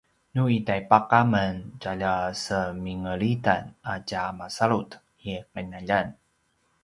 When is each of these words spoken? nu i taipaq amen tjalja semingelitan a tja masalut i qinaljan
nu 0.33 0.43
i 0.57 0.59
taipaq 0.67 1.05
amen 1.21 1.53
tjalja 1.81 2.15
semingelitan 2.43 3.63
a 3.91 3.93
tja 4.07 4.23
masalut 4.39 4.89
i 5.31 5.31
qinaljan 5.51 6.07